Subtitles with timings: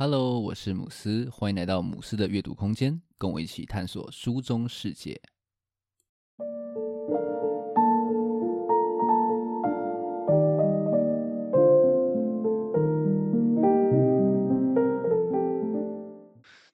[0.00, 5.20] Hello，我是姆斯，欢迎来到姆斯的阅读空间，跟我一起探索书中世界。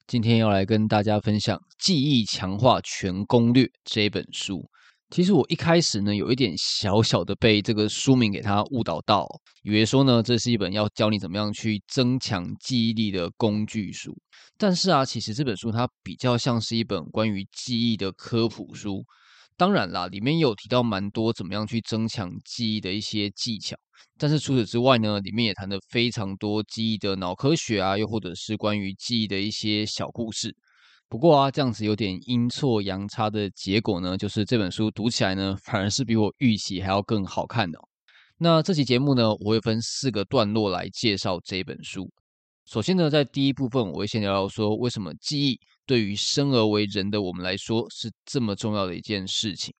[0.06, 4.68] 今天要来跟大家分享《记忆强化全攻略》这本书。
[5.10, 9.26] 其实我一开始呢，有一点小小的被这个书名给它误导到，
[9.62, 14.16] 以为说呢，这是一本要教你怎么样去增强记忆力的工具书。
[14.56, 19.04] 但是啊，其实这本书它比较像是一本关于记忆的科普书。
[19.56, 23.76] 当然啦，里面也有提到蛮多怎么样去增强记忆的一些技巧。
[24.18, 30.56] 但是除此之外呢，里面也谈了非常多记忆的脑科学啊，又或者是关于记忆的一些小故事。
[31.14, 37.78] 不过啊，这样子有点阴错阳差的结果呢，就是这本书读起来呢，反而是比我预期还要更好看的。
[38.36, 42.10] 那这期节目呢，我会分四个段落来介绍这本书。
[42.64, 49.72] 首先呢，在第一部分，我会先聊聊说，为什么记忆对于生而为人的我们来说是这么重要的一件事情。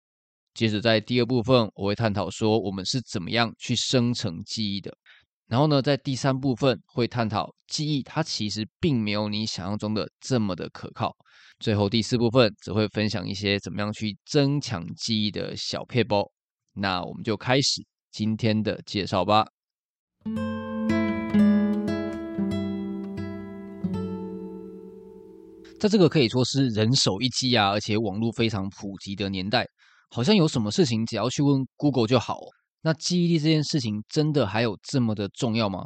[0.55, 4.97] 接着在第二部分，我会探讨说，我们是怎么样去生成记忆的。
[5.49, 11.13] 然后呢，在第三部分会探讨记忆，它其实并没有你想象中的这么的可靠。
[11.59, 16.31] 最后第四部分则会分享一些怎么样去增强记忆的小撇步。
[16.75, 19.47] 那我们就开始今天的介绍吧。
[25.81, 29.67] 在这个可以说是人手一机啊，而且网络非常普及的年代，
[30.11, 32.39] 好像有什么事情只要去问 Google 就好。
[32.83, 35.85] 那记忆力这件事情真的还有这么的重要吗？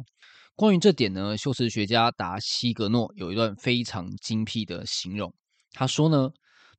[0.54, 5.32] 关于这点呢，修辞学家达西格诺有一段非常精辟的形容。
[5.78, 6.28] 他说呢，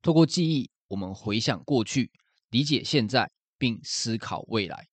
[0.02, 2.10] 透过记忆，我们回想过去，
[2.50, 4.86] 理解现在，并思考未来。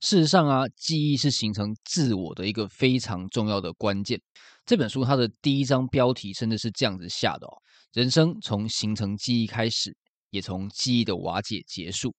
[0.00, 4.18] 事实上啊，记忆是形成自我的一个非常重要的关键。
[4.64, 7.52] 这本书它的第一章标题甚至是这样子下的哦：
[7.92, 9.94] 人生从形成记忆开始，
[10.30, 12.14] 也从记忆的瓦解结束。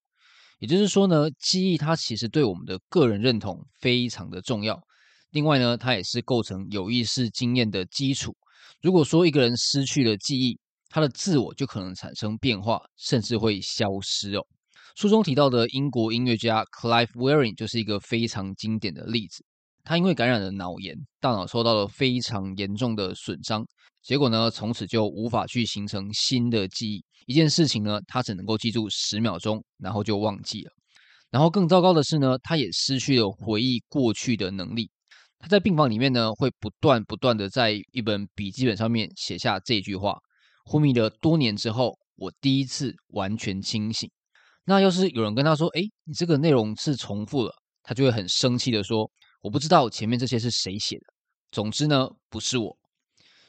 [0.59, 4.79] 也就是说呢，记忆它其实对我们的个人认同非常的重要。
[5.31, 8.31] 另外呢，它也是构成有意识经验的基础。
[8.79, 10.59] 如果说一个人失去了记忆，
[10.91, 14.45] 他的自我就可能产生变化，甚至会消失哦。
[14.95, 19.43] 书中提到的英国音乐家 Clive Wearing 就是一个非常经典的例子。
[19.83, 23.65] 他因为感染了脑炎，大脑受到了非常严重的损伤。
[24.03, 27.03] 结果呢，从此就无法去形成新的记忆。
[27.25, 30.71] 一件事情呢，他只能够记住十秒钟，然后就忘记了。
[31.29, 34.91] 然后更糟糕的是呢，他也失去了回忆过去的能力。
[35.39, 40.19] 他在病房里面呢，会不断不断的在一本笔记本上面写下这句话：
[40.65, 44.09] 昏迷了多年之后，我第一次完全清醒。
[44.65, 47.51] 那要是有人跟他说：“诶，你这个内容是重复了。”
[47.83, 49.09] 他就会很生气的说
[49.41, 51.05] ：“我不知道前面这些是谁写的。
[51.51, 52.77] 总之呢，不是我。”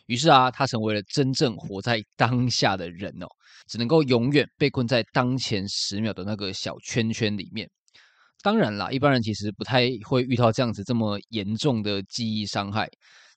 [0.06, 3.26] 于是啊，他成为了真正活在当下的人哦，
[3.68, 7.70] 只能够永远被困在当前十秒的那个小圈圈里面。
[8.42, 12.88] 当然啦，一般人其实不太会遇到这样子这么严重的记忆伤害，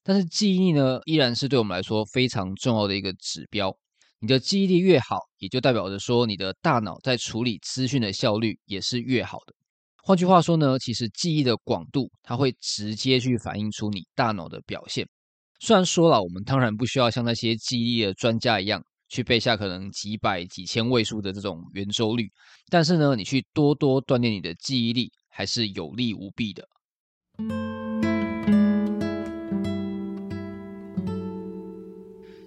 [0.08, 3.76] 但是记忆力呢，依然是对我们来说非常重要的一个指标。
[4.20, 9.54] 你的记忆力越好，也就代表着说你的大脑在处理资讯的效率也是越好的。
[10.04, 15.08] 换句话说呢，其实记忆的广度，它会直接去反映出你大脑的表现。
[15.60, 18.80] 虽然说了，我们当然不需要像那些记忆力的专家一样
[19.10, 22.30] 去背下可能几百几千位数的这种圆周率，
[22.70, 27.75] 但是呢，你去多多锻炼你的记忆力还是有利无弊的。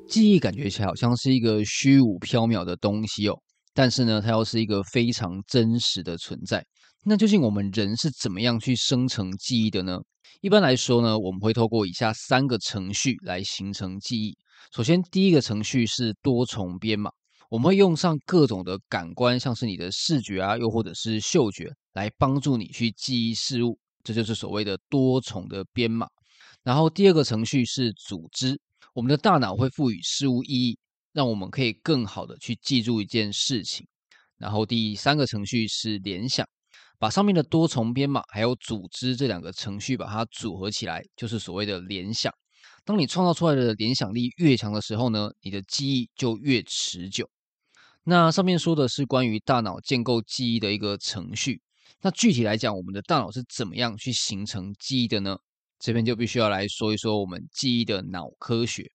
[0.08, 3.38] 记忆感觉起来好像是一个虚无缥缈的东西哦，
[3.74, 6.64] 但是呢，它又是一个非常真实的存在。
[7.04, 9.98] 那究竟我们人是怎么样去生成记忆的呢？
[10.40, 14.34] 一般来说呢，我们会透过以下三个程序来形成记忆。
[14.74, 17.10] 首先，第一个程序是多重编码，
[17.50, 26.06] 我们会用上各种的感官，像是你的视觉啊，又或者是嗅觉，来帮助你去记忆事物，这就是所谓的多重的编码。
[26.64, 28.58] 然后，第二个程序是组织，
[28.98, 30.78] 我们的大脑会赋予事物意义，
[31.12, 33.86] 让我们可以更好的去记住一件事情。
[34.38, 36.44] 然后，第三个程序是联想。
[36.98, 42.34] 把上面的多重编码还有组织这两个程序把它组合起来，就是所谓的联想。
[42.84, 47.30] 当你创造出来的联想力越强的时候呢，你的记忆就越持久。
[48.02, 51.62] 那上面说的是关于大脑建构记忆的一个程序。
[52.02, 55.36] 那具体来讲，我们的大脑是怎么样去形成记忆的呢？
[55.78, 58.90] 这边就必须要来说一说我们记忆的脑科学。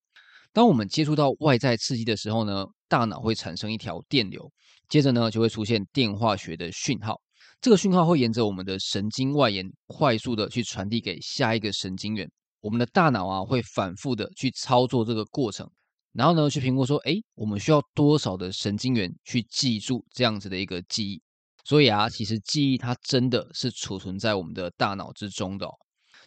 [0.53, 4.51] 当我们接触到外在刺激的时候呢，大脑会产生一条电流，
[4.87, 7.19] 接着呢就会出现电化学的讯号。
[7.59, 12.29] 这个讯号会沿着我们的神经外延快速的去传递给下一个神经元，
[12.61, 15.67] 我们的大脑啊会反复的去操作这个过程，
[16.11, 21.19] 然后呢去评估说，诶，我们需要多少的神经元去记住这样子的一个记忆。
[21.65, 25.67] 所以啊，其实记忆它真的是储存在我们的大脑之中的。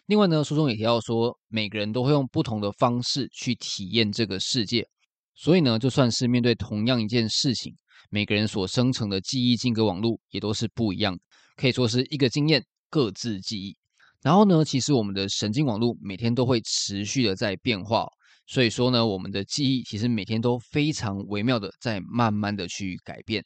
[0.07, 4.87] 另外呢，书中也提到说，每个人都会用不同的方式去体验这个世界。
[5.35, 7.75] 所以呢，就算是面对同样一件事情，
[8.09, 11.19] 每个人所生成的记忆间隔网络也都是不一样，
[11.57, 13.75] 可以说是一个经验各自记忆。
[14.21, 18.07] 然后呢，其实我们的神经网络每天都会持续的在变化，
[18.45, 23.43] 所以说呢，我们的记忆其实每天都非常微妙的在慢慢的去改变。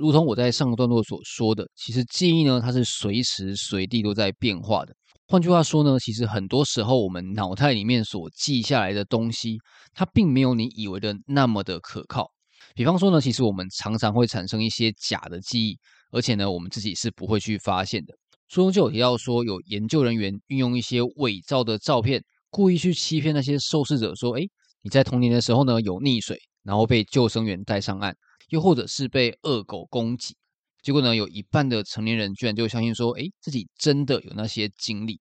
[0.00, 4.94] 如同我在上个段落所说的，其实记忆呢，它是随时随地都在变化的。
[5.26, 9.58] 换句话说呢，其实很多时候我们脑袋里面所记下来的东西，
[9.92, 12.26] 它并没有你以为的那么的可靠。
[12.74, 15.78] 比方说呢，其实我们常常会产生一些假的记忆，
[16.12, 18.14] 而且呢，我们自己是不会去发现的。
[18.48, 24.48] 书中就有提到说，有研究人员运用一些伪造的照片，故意去欺骗那些受试者说：“诶，
[24.82, 28.16] 你在童年的时候呢，有溺水，然后被救生员带上岸，
[28.50, 30.36] 又或者是被恶狗攻击。”
[30.82, 35.20] 结果呢，有一半的成年人居然就相信说，诶，自己真的有那些经历。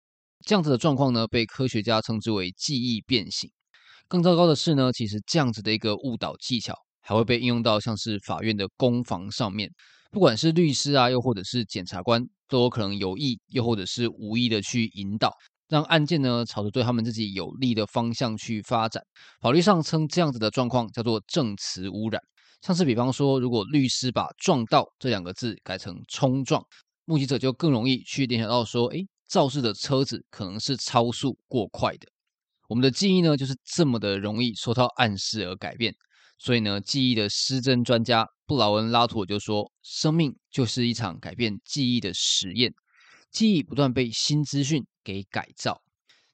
[0.45, 3.50] 这样子的状况呢，被科学家称之为记忆变形。
[4.07, 9.71] 更糟糕的是呢，其实这样子的一个误导技巧，还会被应用到像是法院的攻防上面。
[10.12, 15.33] 不管是律师啊，又或者是检察官，都有可能有意又或者是无意的去引导，
[15.68, 19.01] 让案件呢朝着对他们自己有利的方向去发展。
[19.42, 22.21] 法律上称这样子的状况叫做证词污染。
[22.65, 26.65] 像是比方说，如果律师把“撞到”这两个字改成“冲撞”，
[27.06, 32.07] 目击者就更容易去联想到说，诶，肇事的车子可能是超速过快的。
[32.67, 35.94] 我们的记忆呢，就是这么的容易受到暗示而改变。
[36.39, 42.73] 所以呢，记忆的失真专家布劳恩拉图就说：“生命就是一场改变记忆的实验，
[43.29, 45.79] 记忆不断被新资讯给改造。”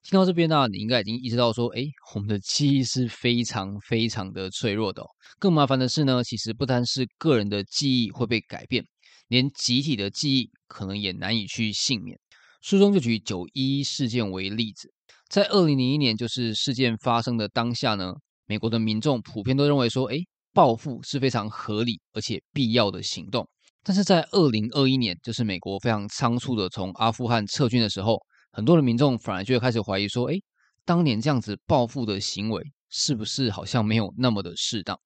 [0.03, 5.03] 听到这边呢，你应该已经意识到说，诶，我们的记忆是非常非常的脆弱的。
[5.37, 8.83] 更麻烦的是呢，其实不单是个人的记忆会被改变，
[9.27, 12.17] 连集体的记忆可能也难以去幸免。
[12.61, 14.91] 书中就举九一一事件为例子，
[15.29, 18.11] 在二零零一年，就是事件发生的当下呢，
[18.47, 23.47] 美国的民众普遍都认为说，诶，报复是非常合理而且必要的行动。
[23.83, 28.19] 但是在二零二一年，就是美国非常仓促的从阿富汗撤军的时候。
[28.51, 30.43] 很多的民众反而就会开始怀疑说：“诶，
[30.85, 34.99] 当年这样子报复的行为，是不是好像没有那么的适当？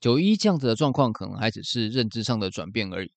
[0.00, 3.10] 九一这样子的状况，可能还只是认知上的转变而已。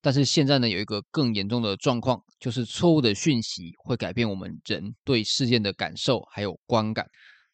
[0.00, 7.06] 但是现在呢，有一个更严重的状况，就是错误的讯息会改变我们人对事件的感受还有观感。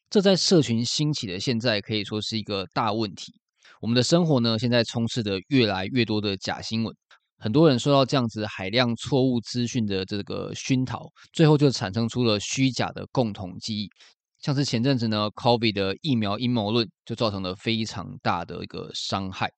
[0.09, 3.33] 这在社群兴起的现在，可以说是一个大问题。
[3.81, 6.95] 我们的生活呢，现在充斥着越来越多的假新闻。”
[7.39, 13.89] 很多人受到这样子海量错误资讯的这个熏陶，最后就产生出了虚假的共同记忆。
[14.41, 19.51] 像是前阵子呢，COVID 的疫苗阴谋论就造成了非常大的一个伤害。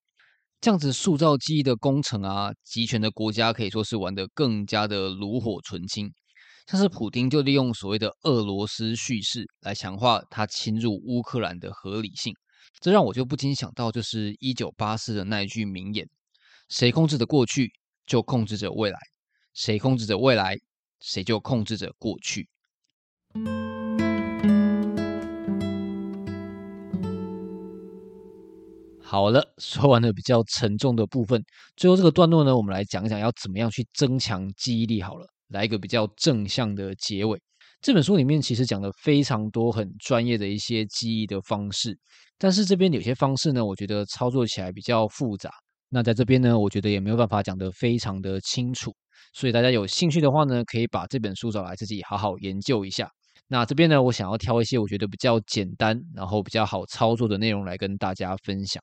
[0.60, 6.10] 这样子塑造记忆的工程啊，集权的国家可以说是玩得更加的炉火纯青。
[6.66, 12.34] 像是普丁就利用所谓的俄罗斯叙事来强化他侵入乌克兰的合理性，
[12.80, 16.06] 这让我就不禁想到，就是一九八四的那一句名言。
[16.68, 17.70] 谁控制着过去，
[18.06, 18.96] 就控制着未来；
[19.54, 20.56] 谁控制着未来，
[21.00, 22.48] 谁就控制着过去。
[29.00, 31.42] 好了， 说完了比较沉重的部分，
[31.74, 35.00] 最后这个段落呢，我们来讲讲要怎么样去增强记忆力。
[35.00, 37.40] 好了，来一个比较正向的结尾。
[37.80, 41.98] 这本书里面其实讲了非常多很专业的一些记忆的方式，
[42.36, 45.50] 但是这边有些方式呢，我觉得操作起来比较复杂。
[45.90, 48.94] 那在这边呢，我觉得也没有办法讲得非常的清楚，
[49.32, 53.10] 所以大家有兴趣的话呢，可以把这本书找来自己好好研究一下。
[53.46, 58.82] 那这边呢，我想要挑一些我觉得比较简单，然后比较好操作的内容来跟大家分享。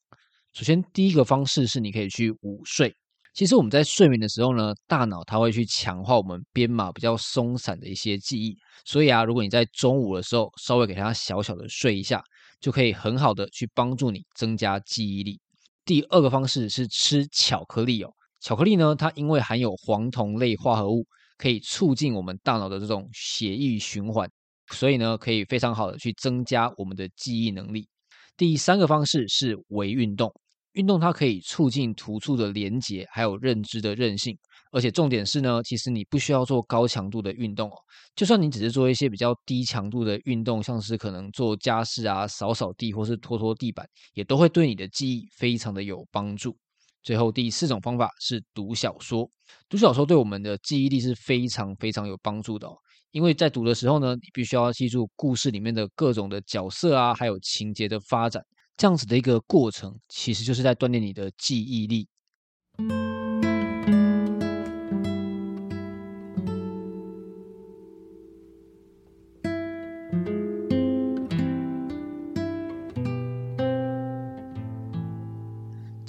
[0.54, 2.92] 首先，第一个方式是你可以去午睡。
[3.36, 12.24] 其实我们在睡眠的时候呢，大脑它会去强化我们编码比较松散的一些记忆，所以啊，如果你在中午的时候稍微给它小小的睡一下，
[12.62, 15.40] 就可以很好的去帮助你增加记忆力。
[15.86, 18.12] 第二个方式是吃巧克力哦，
[18.42, 21.06] 巧克力呢，它因为含有黄酮类化合物，
[21.38, 24.28] 可以促进我们大脑的这种血液循环，
[24.72, 27.88] 所以呢，可以非常好的去增加我们的记忆能力。
[28.36, 30.34] 第三个方式是微运动。
[30.74, 34.38] 运动它可以促进突触的连接，还有认知的韧性，
[34.76, 37.76] 而且重点是呢，其实你不需要做高强度的运动哦，
[38.14, 46.58] 就算你只是做一些比较低强度的运动，像是可能做家事啊、扫扫地或是拖拖地板，也都会对你的记忆非常的有帮助。
[47.02, 49.30] 最后第四种方法是读小说，
[49.70, 52.76] 读小说对我们的记忆力是非常非常有帮助的哦。
[53.12, 58.44] 因为在读的时候呢，你必须要记住故事里面的各种的角色啊，还有情节的发展，
[58.76, 62.10] 这样子的一个过程，其实就是在锻炼你的记忆力。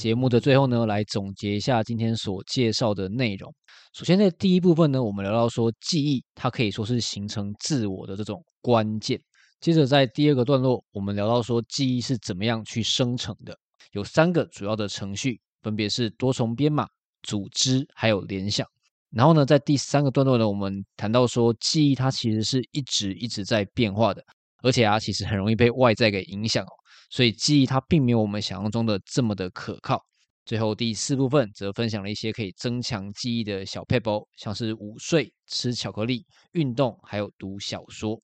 [0.06, 3.52] 节目的最后呢，来总结一下今天所介绍的内容。
[3.92, 9.20] 首先，在第一部分呢，我们聊到说记忆，它可以说是形成自我的这种关键。
[9.58, 13.58] 接着，在第二个段落，我们聊到说记忆是怎么样去生成的，
[13.94, 16.86] 有三个主要的程序，分别是多重编码、
[17.24, 18.64] 组织还有联想。
[19.10, 24.22] 然后呢，在第三个段落呢，我们谈到说记忆它其实是一直一直在变化的，
[24.62, 26.70] 而且啊，其实很容易被外在给影响哦。
[27.10, 30.02] 所以记忆它并没有我们想象中的这么的可靠。
[30.44, 38.16] 最后第四部分则分享了一些可以增强记忆的小撇步，像是午睡、吃巧克力、运动，还有读小说。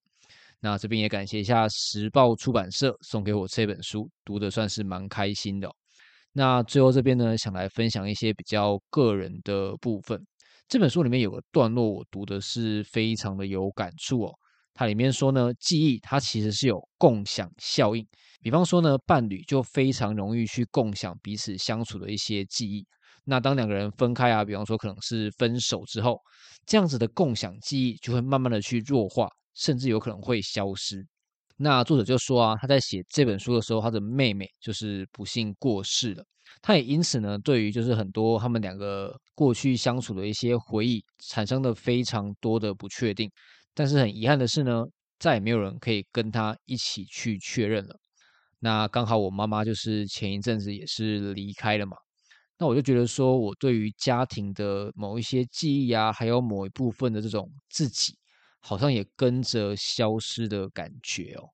[0.61, 5.69] 那这边也感谢一下时报出版社送给我这本书，读的算是蛮开心的。
[6.33, 10.25] 那最后这边呢，想来分享一些比较个人的部分。
[10.69, 14.33] 这本书里面有个段落，我读的是非常的有感触哦。
[14.75, 18.07] 它里面说呢，记忆它其实是有共享效应。
[18.41, 22.85] 比方说呢，伴侣就非常容易去共享彼此相处的一些记忆。
[23.25, 26.19] 那当两个人分开啊，比方说可能是分手之后，
[26.67, 31.07] 这样子的共享记忆就会慢慢的去弱化，甚至有可能会消失。
[31.57, 36.25] 那作者就说啊，他在写这本书的时候，他的妹妹就是不幸过世了。
[36.61, 43.31] 他也因此呢，对于就是很多他们两个过去相处的一些回忆，产生了非常多的不确定。
[43.75, 44.85] 但是很遗憾的是呢，
[45.19, 47.97] 再也没有人可以跟他一起去确认了。
[48.59, 51.97] 那刚好我妈妈就是前一阵子也是离开了嘛，
[52.59, 58.17] 那我就觉得说，我对于家庭的某一些记忆啊，还有某一部分的这种自己，
[58.61, 61.49] 好像也跟着消失的感觉哦。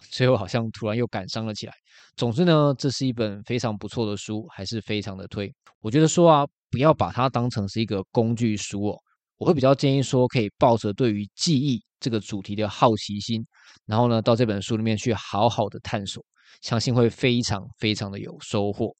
[0.10, 1.74] 最后好像突然又感伤了起来。
[2.16, 5.52] 总之呢，这是一本非常不错的书，还是非常的推。
[5.80, 8.98] 我觉得说啊，不要把它当成是一个工具书哦。
[9.38, 13.44] 我会比较建议说，可以抱着对于记忆这个主题的好奇心，
[13.86, 16.22] 然后呢，到这本书里面去好好的探索，
[16.60, 18.94] 相信会非常非常的有收获。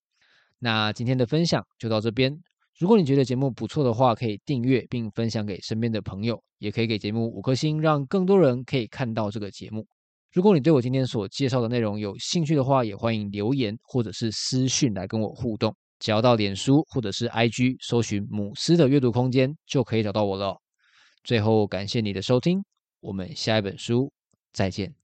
[0.58, 2.36] 那今天的分享就到这边。
[2.78, 9.84] 如果你觉得节目不错的话，可以订阅并分享给身边的朋友，也可以给节目五颗星，让更多人可以看到这个节目。
[10.32, 15.74] 如果你对我今天所介绍的内容有兴趣的话，也欢迎留言或者是私讯来跟我互动。
[15.98, 20.56] 只要到脸书或者是 IG 搜寻母狮的阅读空间，就可以找到我了。
[21.24, 22.64] 最后，感谢你的收听，
[23.00, 24.12] 我们下一本书
[24.52, 24.94] 再见。